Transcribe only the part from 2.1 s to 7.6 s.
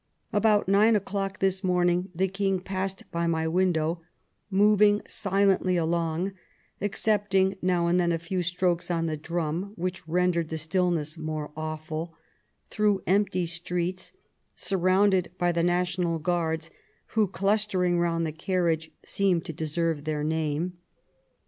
the King passed by my window, moving silently along, excepting